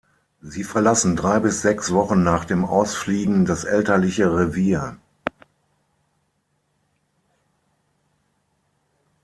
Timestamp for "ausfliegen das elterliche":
2.65-4.33